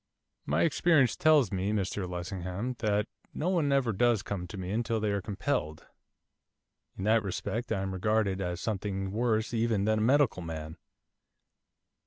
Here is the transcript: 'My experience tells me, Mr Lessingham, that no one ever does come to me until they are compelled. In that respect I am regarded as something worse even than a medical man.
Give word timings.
'My 0.47 0.63
experience 0.63 1.15
tells 1.15 1.51
me, 1.51 1.71
Mr 1.71 2.09
Lessingham, 2.09 2.73
that 2.79 3.05
no 3.35 3.49
one 3.49 3.71
ever 3.71 3.93
does 3.93 4.23
come 4.23 4.47
to 4.47 4.57
me 4.57 4.71
until 4.71 4.99
they 4.99 5.11
are 5.11 5.21
compelled. 5.21 5.85
In 6.97 7.03
that 7.03 7.21
respect 7.21 7.71
I 7.71 7.83
am 7.83 7.93
regarded 7.93 8.41
as 8.41 8.59
something 8.61 9.11
worse 9.11 9.53
even 9.53 9.85
than 9.85 9.99
a 9.99 10.01
medical 10.01 10.41
man. 10.41 10.77